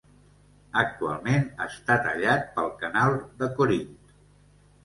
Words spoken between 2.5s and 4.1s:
pel canal de Corint.